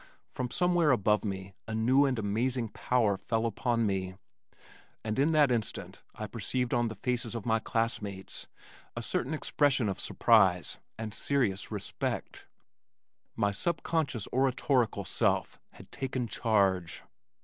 [0.33, 4.15] From somewhere above me a new and amazing power fell upon me
[5.03, 8.47] and in that instant I perceived on the faces of my classmates
[8.95, 12.47] a certain expression of surprise and serious respect.
[13.35, 17.03] My subconscious oratorical self had taken charge.